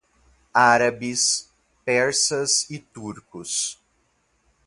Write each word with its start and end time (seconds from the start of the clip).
Árabes, 0.51 1.51
persas 1.85 2.67
e 2.71 2.79
turcos 2.79 3.79